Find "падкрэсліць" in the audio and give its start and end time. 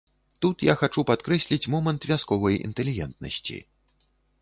1.09-1.69